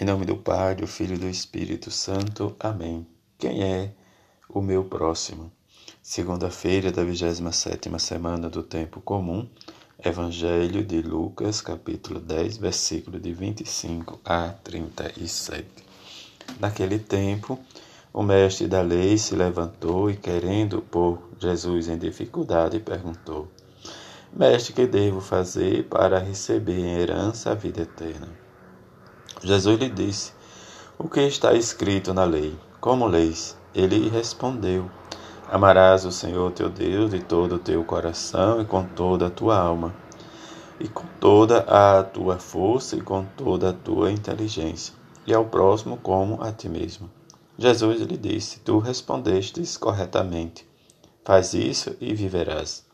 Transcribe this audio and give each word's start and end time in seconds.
Em 0.00 0.06
nome 0.06 0.24
do 0.24 0.38
Pai, 0.38 0.74
do 0.74 0.86
Filho 0.86 1.16
e 1.16 1.18
do 1.18 1.28
Espírito 1.28 1.90
Santo. 1.90 2.56
Amém. 2.58 3.06
Quem 3.38 3.62
é 3.62 3.90
o 4.48 4.62
meu 4.62 4.84
próximo? 4.84 5.52
Segunda-feira 6.02 6.90
da 6.90 7.04
27 7.04 7.90
semana 7.98 8.48
do 8.48 8.62
Tempo 8.62 9.02
Comum. 9.02 9.46
Evangelho 10.02 10.82
de 10.82 11.02
Lucas, 11.02 11.60
capítulo 11.60 12.20
10, 12.20 12.56
versículo 12.56 13.20
de 13.20 13.34
25 13.34 14.18
a 14.24 14.48
37. 14.64 15.68
Naquele 16.58 16.98
tempo, 16.98 17.58
o 18.14 18.22
mestre 18.22 18.66
da 18.66 18.80
lei 18.80 19.18
se 19.18 19.36
levantou 19.36 20.10
e, 20.10 20.16
querendo 20.16 20.80
pôr 20.80 21.22
Jesus 21.38 21.88
em 21.88 21.98
dificuldade, 21.98 22.80
perguntou: 22.80 23.46
Mestre, 24.32 24.72
que 24.72 24.86
devo 24.86 25.20
fazer 25.20 25.84
para 25.84 26.18
receber 26.18 26.78
em 26.78 26.94
herança 26.94 27.50
a 27.50 27.54
vida 27.54 27.82
eterna? 27.82 28.41
Jesus 29.44 29.78
lhe 29.78 29.88
disse: 29.88 30.32
O 30.96 31.08
que 31.08 31.20
está 31.20 31.52
escrito 31.52 32.14
na 32.14 32.24
lei? 32.24 32.56
Como 32.80 33.06
leis? 33.06 33.56
Ele 33.74 34.08
respondeu: 34.08 34.88
Amarás 35.50 36.04
o 36.04 36.12
Senhor 36.12 36.52
teu 36.52 36.70
Deus 36.70 37.10
de 37.10 37.20
todo 37.20 37.56
o 37.56 37.58
teu 37.58 37.82
coração 37.82 38.60
e 38.60 38.64
com 38.64 38.84
toda 38.84 39.26
a 39.26 39.30
tua 39.30 39.58
alma, 39.58 39.92
e 40.78 40.86
com 40.86 41.04
toda 41.18 41.58
a 41.60 42.04
tua 42.04 42.38
força 42.38 42.96
e 42.96 43.00
com 43.00 43.24
toda 43.36 43.70
a 43.70 43.72
tua 43.72 44.12
inteligência, 44.12 44.94
e 45.26 45.34
ao 45.34 45.44
próximo 45.44 45.96
como 45.96 46.40
a 46.40 46.52
ti 46.52 46.68
mesmo. 46.68 47.10
Jesus 47.58 48.00
lhe 48.00 48.16
disse: 48.16 48.60
Tu 48.60 48.78
respondestes 48.78 49.76
corretamente. 49.76 50.64
Faz 51.24 51.52
isso 51.52 51.96
e 52.00 52.14
viverás. 52.14 52.84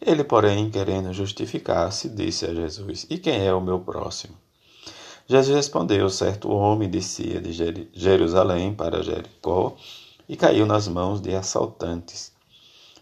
Ele, 0.00 0.22
porém, 0.22 0.70
querendo 0.70 1.12
justificar-se, 1.12 2.10
disse 2.10 2.44
a 2.44 2.52
Jesus: 2.52 3.06
E 3.08 3.16
quem 3.18 3.46
é 3.46 3.54
o 3.54 3.60
meu 3.60 3.80
próximo? 3.80 4.34
Jesus 5.30 5.54
respondeu: 5.54 6.08
Certo 6.08 6.50
homem 6.50 6.88
descia 6.88 7.38
de 7.38 7.52
Jerusalém 7.92 8.74
para 8.74 9.02
Jericó 9.02 9.76
e 10.26 10.34
caiu 10.34 10.64
nas 10.64 10.88
mãos 10.88 11.20
de 11.20 11.34
assaltantes. 11.34 12.32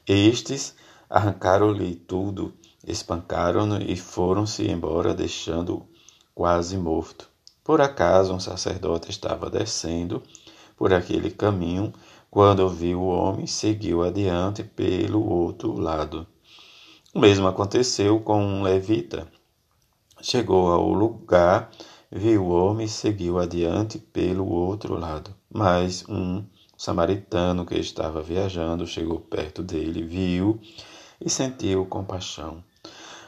Estes 0.05 0.75
arrancaram-lhe 1.09 1.95
tudo, 1.95 2.53
espancaram-no 2.85 3.81
e 3.81 3.97
foram-se 3.97 4.69
embora, 4.69 5.15
deixando-o 5.15 5.87
quase 6.35 6.77
morto. 6.77 7.29
Por 7.63 7.81
acaso 7.81 8.35
um 8.35 8.41
sacerdote 8.41 9.09
estava 9.09 9.49
descendo 9.49 10.21
por 10.77 10.93
aquele 10.93 11.31
caminho, 11.31 11.93
quando 12.29 12.69
viu 12.69 13.03
o 13.03 13.09
homem, 13.09 13.47
seguiu 13.47 14.03
adiante 14.03 14.65
pelo 14.65 15.25
outro 15.25 15.79
lado. 15.79 16.27
O 17.15 17.21
mesmo 17.21 17.47
aconteceu 17.47 18.19
com 18.19 18.45
um 18.45 18.63
levita. 18.63 19.29
Chegou 20.21 20.73
ao 20.73 20.93
lugar, 20.93 21.71
viu 22.11 22.45
o 22.45 22.49
homem 22.51 22.87
e 22.87 22.89
seguiu 22.89 23.39
adiante 23.39 23.99
pelo 23.99 24.49
outro 24.49 24.99
lado. 24.99 25.35
Mas 25.53 26.05
um 26.09 26.45
samaritano 26.77 27.65
que 27.65 27.77
estava 27.77 28.23
viajando 28.23 28.87
chegou 28.87 29.21
perto 29.21 29.63
dele, 29.63 30.03
viu 30.03 30.61
e 31.21 31.31
sentiu 31.31 31.87
compaixão. 31.87 32.63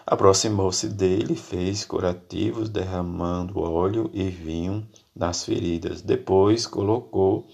Aproximou-se 0.06 0.88
dele, 0.88 1.34
fez 1.34 1.84
curativos, 1.84 2.68
derramando 2.68 3.60
óleo 3.60 4.10
e 4.14 4.24
vinho 4.30 4.86
nas 5.14 5.44
feridas. 5.44 6.00
Depois 6.00 6.66
colocou 6.66 7.46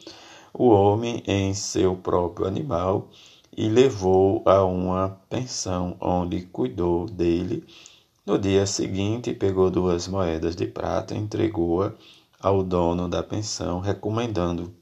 o 0.53 0.69
homem 0.69 1.21
em 1.27 1.53
seu 1.53 1.97
próprio 1.97 2.47
animal 2.47 3.11
e 3.57 3.69
levou 3.69 4.43
a 4.47 4.65
uma 4.65 5.21
pensão, 5.29 5.97
onde 6.01 6.43
cuidou 6.43 7.07
dele. 7.07 7.65
No 8.27 8.39
dia 8.39 8.65
seguinte, 8.65 9.35
pegou 9.35 9.71
duas 9.71 10.09
moedas 10.09 10.57
de 10.57 10.67
prata 10.67 11.15
e 11.15 11.19
entregou-a 11.19 11.93
ao 12.41 12.63
dono 12.63 13.07
da 13.07 13.23
pensão, 13.23 13.81
recomendando: 13.81 14.75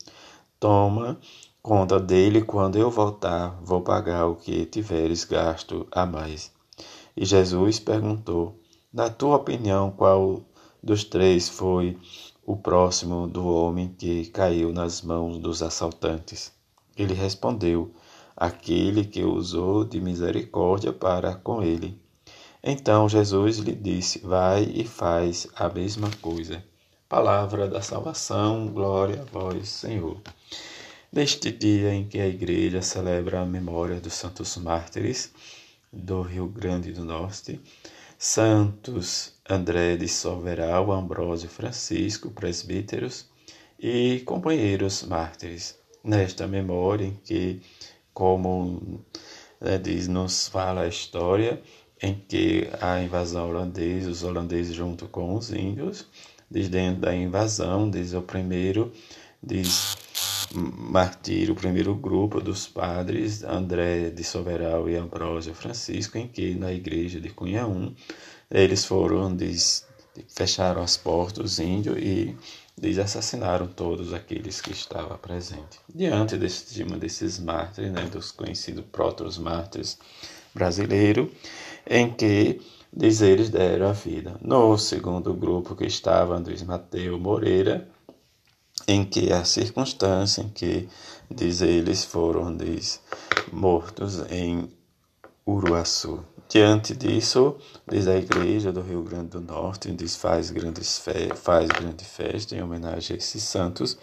Toma 0.61 1.19
conta 1.61 1.99
dele 1.99 2.43
quando 2.43 2.79
eu 2.79 2.89
voltar, 2.89 3.59
vou 3.61 3.81
pagar 3.81 4.27
o 4.27 4.37
que 4.37 4.65
tiveres 4.65 5.25
gasto 5.25 5.89
a 5.91 6.07
mais. 6.07 6.53
E 7.17 7.25
Jesus 7.25 7.81
perguntou: 7.81 8.61
Na 8.93 9.11
tua 9.11 9.39
opinião, 9.39 9.91
qual 9.91 10.45
dos 10.81 11.03
três 11.03 11.49
foi 11.49 11.99
o 12.47 12.57
próximo 12.57 13.27
do 13.27 13.45
homem 13.45 13.93
que 13.99 14.27
caiu 14.27 14.73
nas 14.73 15.03
mãos 15.03 15.37
dos 15.39 15.65
assaltantes? 15.65 16.53
Ele 16.97 17.13
respondeu: 17.13 17.93
aquele 18.37 19.05
que 19.05 19.25
usou 19.25 19.85
de 19.85 20.01
misericórdia 20.01 20.93
para 20.93 21.35
com 21.35 21.61
ele. 21.61 22.01
Então 22.65 23.09
Jesus 23.09 23.59
lhe 23.59 23.75
disse: 23.75 24.21
Vai 24.21 24.63
e 24.63 24.85
faz 24.85 25.49
a 25.57 25.69
mesma 25.69 26.11
coisa. 26.21 26.63
Palavra 27.09 27.67
da 27.67 27.83
salvação, 27.83 28.69
glória 28.69 29.23
a 29.23 29.25
vós, 29.25 29.69
Senhor. 29.69 30.21
Neste 31.13 31.51
dia 31.51 31.93
em 31.93 32.07
que 32.07 32.21
a 32.21 32.27
Igreja 32.27 32.81
celebra 32.81 33.41
a 33.41 33.47
memória 33.47 34.01
dos 34.01 34.15
santos 34.15 34.57
mártires 34.57 35.33
do 35.93 36.23
Rio 36.23 36.47
Grande 36.47 36.93
do 36.93 37.05
Norte, 37.05 37.61
Santos 38.17 39.35
André 39.51 39.97
de 39.97 40.09
Solveral, 40.09 40.93
Ambrósio 40.93 41.49
Francisco, 41.49 42.31
presbíteros 42.31 43.27
e 43.79 44.21
companheiros 44.25 45.03
mártires, 45.03 45.77
nesta 46.03 46.47
memória 46.47 47.07
em 47.07 47.15
que 47.25 47.61
como 48.15 49.05
né, 49.61 49.79
diz, 49.79 50.09
nos 50.09 50.49
fala 50.49 50.83
a 50.83 50.89
história 50.89 51.61
em 52.03 52.15
que 52.29 52.69
a 52.81 53.01
invasão 53.01 53.49
holandesa, 53.49 54.11
os 54.11 54.25
holandeses 54.25 54.75
junto 54.75 55.07
com 55.07 55.35
os 55.35 55.53
índios, 55.53 56.07
diz 56.51 56.69
dentro 56.69 57.03
da 57.03 57.15
invasão, 57.15 57.89
diz 57.89 58.13
o 58.13 58.23
primeiro, 58.23 58.93
diz 59.43 59.97
martírio, 60.55 61.55
o 61.55 61.57
primeiro 61.57 61.95
grupo 61.95 62.41
dos 62.41 62.67
padres, 62.67 63.43
André 63.43 64.11
de 64.11 64.25
Soberal 64.25 64.89
e 64.91 64.97
Ambrósio 64.97 65.55
Francisco, 65.55 66.19
em 66.19 66.27
que 66.29 66.55
na 66.55 66.73
igreja 66.73 67.21
de 67.21 67.31
Cunhaum, 67.31 67.95
eles 68.51 68.85
foram, 68.85 69.35
diz, 69.35 69.87
fecharam 70.29 70.83
as 70.83 70.97
portas 70.97 71.43
dos 71.43 71.59
índios 71.59 71.97
e 71.99 72.37
eles 72.83 72.99
assassinaram 72.99 73.67
todos 73.67 74.13
aqueles 74.13 74.61
que 74.61 74.73
estavam 74.73 75.17
presentes. 75.19 75.79
Diante 75.95 76.37
desse 76.37 76.65
estima 76.65 76.99
desses 76.99 77.39
mártires, 77.39 77.93
né, 77.93 78.03
dos 78.13 78.31
conhecidos 78.31 78.85
prótoros 78.91 79.39
mártires 79.39 79.99
brasileiros, 80.55 81.29
em 81.87 82.13
que 82.13 82.61
diz 82.93 83.21
eles 83.23 83.51
deram 83.51 83.89
a 83.89 83.93
vida. 83.93 84.37
No 84.41 84.77
segundo 84.77 85.33
grupo 85.35 85.75
que 85.75 85.87
estava 85.87 86.37
Andrés 86.37 86.63
Mateu 86.63 87.19
Moreira, 87.19 87.89
em 88.87 89.05
que 89.05 89.33
a 89.33 89.45
circunstância 89.45 90.43
em 90.43 90.49
que 90.49 90.89
diz 91.31 91.63
eles 91.63 92.05
foram 92.05 92.57
diz, 92.57 93.01
mortos 93.53 94.21
em 94.31 94.69
Uruaçu. 95.47 96.25
Diante 96.49 96.95
disso, 96.95 97.57
diz 97.89 98.07
a 98.07 98.17
Igreja 98.17 98.71
do 98.71 98.83
Rio 98.83 99.03
Grande 99.03 99.31
do 99.31 99.41
Norte, 99.41 99.91
diz 99.93 100.17
faz, 100.17 100.51
grandes 100.51 100.99
fe 100.99 101.35
faz 101.35 101.69
grande 101.69 102.05
festa 102.05 102.55
em 102.55 102.63
homenagem 102.63 103.15
a 103.15 103.19
esses 103.19 103.43
santos, 103.43 103.97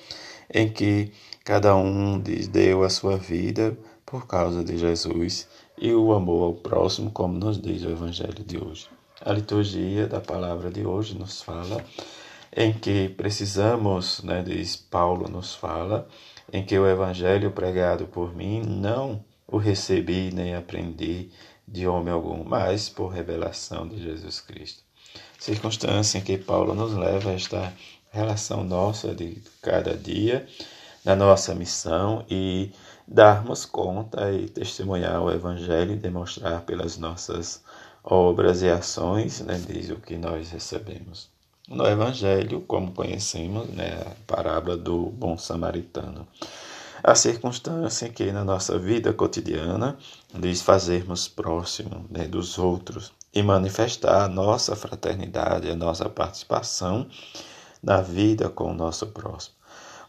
em 0.51 0.67
que 0.67 1.11
cada 1.45 1.75
um 1.75 2.19
diz, 2.19 2.47
deu 2.47 2.83
a 2.83 2.89
sua 2.89 3.17
vida 3.17 3.77
por 4.09 4.25
causa 4.25 4.63
de 4.63 4.77
Jesus 4.77 5.47
e 5.77 5.93
o 5.93 6.13
amor 6.13 6.43
ao 6.43 6.53
próximo, 6.53 7.11
como 7.11 7.37
nos 7.37 7.61
diz 7.61 7.83
o 7.83 7.89
Evangelho 7.89 8.43
de 8.43 8.57
hoje. 8.57 8.87
A 9.21 9.31
liturgia 9.31 10.07
da 10.07 10.19
palavra 10.19 10.71
de 10.71 10.85
hoje 10.85 11.17
nos 11.17 11.41
fala 11.41 11.83
em 12.55 12.73
que 12.73 13.09
precisamos, 13.09 14.23
né, 14.23 14.41
diz 14.41 14.75
Paulo 14.75 15.29
nos 15.29 15.53
fala, 15.53 16.07
em 16.51 16.65
que 16.65 16.77
o 16.77 16.87
Evangelho 16.87 17.51
pregado 17.51 18.07
por 18.07 18.35
mim 18.35 18.61
não 18.61 19.23
o 19.47 19.57
recebi 19.57 20.31
nem 20.33 20.55
aprendi 20.55 21.29
de 21.67 21.87
homem 21.87 22.11
algum, 22.13 22.43
mas 22.43 22.89
por 22.89 23.09
revelação 23.09 23.87
de 23.87 24.01
Jesus 24.01 24.41
Cristo. 24.41 24.83
Circunstância 25.37 26.17
em 26.17 26.21
que 26.21 26.37
Paulo 26.37 26.73
nos 26.73 26.93
leva 26.93 27.29
a 27.29 27.33
esta 27.33 27.73
relação 28.11 28.63
nossa 28.63 29.13
de 29.13 29.41
cada 29.61 29.95
dia, 29.95 30.47
na 31.09 31.15
nossa 31.15 31.55
missão 31.55 32.23
e 32.29 32.71
darmos 33.07 33.65
conta 33.65 34.31
e 34.31 34.47
testemunhar 34.47 35.19
o 35.23 35.31
Evangelho 35.31 35.93
e 35.93 35.97
demonstrar 35.97 36.61
pelas 36.61 36.99
nossas 36.99 37.63
obras 38.03 38.61
e 38.61 38.69
ações, 38.69 39.39
né, 39.41 39.59
diz 39.67 39.89
o 39.89 39.95
que 39.95 40.15
nós 40.17 40.51
recebemos. 40.51 41.27
No 41.67 41.87
Evangelho, 41.87 42.61
como 42.61 42.91
conhecemos, 42.91 43.67
né, 43.69 44.03
a 44.05 44.11
parábola 44.31 44.77
do 44.77 45.07
bom 45.07 45.35
samaritano 45.35 46.27
a 47.01 47.15
circunstância 47.15 48.07
em 48.07 48.11
que 48.11 48.29
na 48.31 48.43
nossa 48.43 48.77
vida 48.77 49.13
cotidiana 49.13 49.97
lhes 50.33 50.61
fazermos 50.61 51.29
próximo 51.29 52.05
né, 52.09 52.27
dos 52.27 52.57
outros 52.57 53.13
e 53.33 53.41
manifestar 53.41 54.25
a 54.25 54.27
nossa 54.27 54.75
fraternidade, 54.75 55.69
a 55.69 55.75
nossa 55.75 56.09
participação 56.09 57.07
na 57.81 58.01
vida 58.01 58.49
com 58.49 58.71
o 58.71 58.73
nosso 58.73 59.07
próximo. 59.07 59.58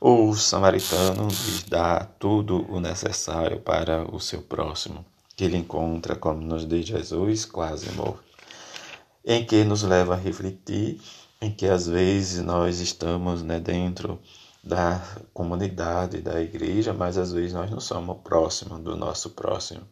O 0.02 0.35
samaritano 0.35 1.29
lhes 1.29 1.64
dá 1.64 2.00
tudo 2.19 2.64
o 2.73 2.81
necessário 2.81 3.61
para 3.61 4.11
o 4.11 4.19
seu 4.19 4.41
próximo, 4.41 5.05
que 5.37 5.44
ele 5.44 5.58
encontra, 5.58 6.17
como 6.17 6.41
nos 6.41 6.67
diz 6.67 6.87
Jesus, 6.87 7.44
quase 7.44 7.93
morto, 7.93 8.25
em 9.23 9.44
que 9.44 9.62
nos 9.62 9.82
leva 9.82 10.14
a 10.14 10.17
refletir 10.17 10.99
em 11.38 11.50
que 11.50 11.67
às 11.67 11.87
vezes 11.87 12.43
nós 12.43 12.81
estamos 12.81 13.43
né, 13.43 13.61
dentro 13.61 14.19
da 14.64 15.05
comunidade, 15.35 16.23
da 16.23 16.41
igreja, 16.41 16.94
mas 16.94 17.19
às 17.19 17.31
vezes 17.31 17.52
nós 17.52 17.70
não 17.70 17.79
somos 17.79 18.23
próximos 18.25 18.81
do 18.81 18.97
nosso 18.97 19.29
próximo, 19.29 19.82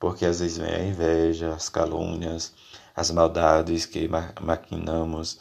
porque 0.00 0.24
às 0.24 0.40
vezes 0.40 0.56
vem 0.56 0.74
a 0.74 0.82
inveja, 0.82 1.52
as 1.52 1.68
calúnias, 1.68 2.54
as 2.96 3.10
maldades 3.10 3.84
que 3.84 4.08
maquinamos 4.40 5.38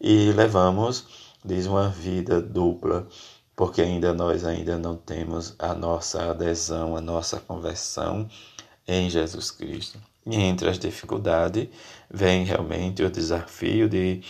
e 0.00 0.30
levamos, 0.30 1.06
diz, 1.44 1.66
uma 1.66 1.88
vida 1.88 2.40
dupla, 2.40 3.08
porque 3.56 3.82
ainda 3.82 4.12
nós 4.12 4.44
ainda 4.44 4.76
não 4.76 4.96
temos 4.96 5.54
a 5.58 5.74
nossa 5.74 6.30
adesão, 6.30 6.96
a 6.96 7.00
nossa 7.00 7.38
conversão 7.38 8.28
em 8.86 9.08
Jesus 9.08 9.50
Cristo. 9.50 9.98
E 10.26 10.36
entre 10.36 10.68
as 10.68 10.78
dificuldades 10.78 11.68
vem 12.10 12.44
realmente 12.44 13.02
o 13.02 13.10
desafio 13.10 13.88
de 13.88 14.22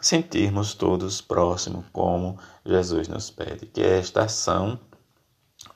sentirmos 0.00 0.74
todos 0.74 1.20
próximos, 1.20 1.84
como 1.92 2.38
Jesus 2.64 3.06
nos 3.06 3.30
pede, 3.30 3.66
que 3.66 3.82
esta 3.82 4.24
ação 4.24 4.78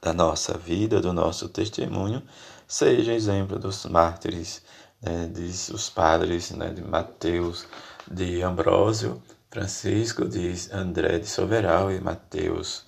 da 0.02 0.12
nossa 0.12 0.58
vida, 0.58 1.00
do 1.00 1.12
nosso 1.12 1.48
testemunho, 1.48 2.22
seja 2.66 3.12
exemplo 3.12 3.58
dos 3.58 3.86
mártires, 3.86 4.62
né, 5.00 5.26
dos 5.26 5.88
padres 5.90 6.50
né, 6.50 6.70
de 6.70 6.82
Mateus, 6.82 7.66
de 8.10 8.42
Ambrósio, 8.42 9.22
Francisco, 9.56 10.28
de 10.28 10.52
André 10.70 11.18
de 11.18 11.26
Soveral 11.26 11.90
e 11.90 11.98
Mateus, 11.98 12.84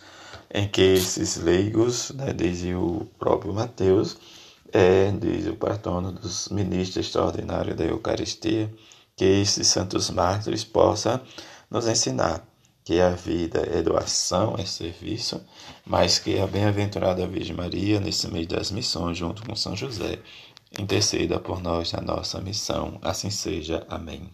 em 0.52 0.68
que 0.68 0.82
esses 0.82 1.38
leigos, 1.38 2.10
né, 2.10 2.34
diz 2.34 2.62
o 2.74 3.06
próprio 3.18 3.54
Mateus, 3.54 4.18
é, 4.70 5.10
diz 5.12 5.46
o 5.46 5.54
patrono 5.54 6.12
dos 6.12 6.50
ministros 6.50 7.06
extraordinários 7.06 7.74
da 7.74 7.86
Eucaristia, 7.86 8.70
que 9.16 9.24
esses 9.24 9.66
santos 9.66 10.10
mártires 10.10 10.62
possam 10.62 11.18
nos 11.70 11.88
ensinar 11.88 12.46
que 12.84 13.00
a 13.00 13.10
vida 13.12 13.60
é 13.60 13.80
doação, 13.80 14.54
é 14.58 14.66
serviço, 14.66 15.42
mas 15.86 16.18
que 16.18 16.38
a 16.38 16.46
bem-aventurada 16.46 17.26
Virgem 17.26 17.56
Maria, 17.56 17.98
nesse 17.98 18.28
mês 18.28 18.46
das 18.46 18.70
missões, 18.70 19.16
junto 19.16 19.42
com 19.42 19.56
São 19.56 19.74
José, 19.74 20.18
interceda 20.78 21.40
por 21.40 21.62
nós 21.62 21.92
na 21.92 22.02
nossa 22.02 22.38
missão. 22.42 22.98
Assim 23.00 23.30
seja. 23.30 23.86
Amém. 23.88 24.30